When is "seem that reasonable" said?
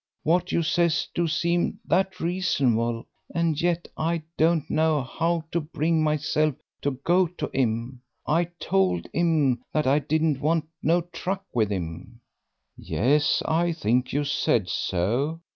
1.27-3.05